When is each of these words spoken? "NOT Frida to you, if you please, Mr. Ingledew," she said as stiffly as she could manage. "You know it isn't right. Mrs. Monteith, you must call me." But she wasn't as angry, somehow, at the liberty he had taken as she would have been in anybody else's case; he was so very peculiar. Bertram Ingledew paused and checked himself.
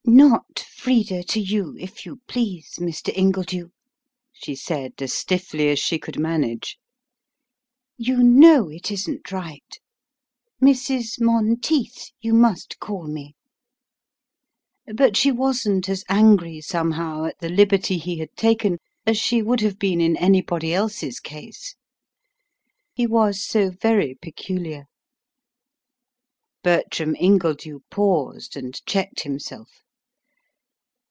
"NOT 0.13 0.59
Frida 0.59 1.23
to 1.23 1.39
you, 1.39 1.77
if 1.79 2.05
you 2.05 2.19
please, 2.27 2.79
Mr. 2.79 3.15
Ingledew," 3.17 3.69
she 4.33 4.55
said 4.55 4.93
as 5.01 5.13
stiffly 5.13 5.69
as 5.69 5.79
she 5.79 5.97
could 5.99 6.19
manage. 6.19 6.77
"You 7.97 8.21
know 8.21 8.67
it 8.67 8.91
isn't 8.91 9.31
right. 9.31 9.79
Mrs. 10.61 11.21
Monteith, 11.21 12.09
you 12.19 12.33
must 12.33 12.77
call 12.79 13.07
me." 13.07 13.35
But 14.85 15.15
she 15.15 15.31
wasn't 15.31 15.87
as 15.87 16.03
angry, 16.09 16.59
somehow, 16.61 17.25
at 17.25 17.39
the 17.39 17.47
liberty 17.49 17.97
he 17.97 18.17
had 18.17 18.35
taken 18.35 18.79
as 19.05 19.17
she 19.17 19.41
would 19.41 19.61
have 19.61 19.79
been 19.79 20.01
in 20.01 20.17
anybody 20.17 20.73
else's 20.73 21.19
case; 21.21 21.75
he 22.93 23.07
was 23.07 23.39
so 23.41 23.69
very 23.69 24.15
peculiar. 24.21 24.87
Bertram 26.63 27.15
Ingledew 27.15 27.79
paused 27.89 28.57
and 28.57 28.83
checked 28.85 29.21
himself. 29.21 29.69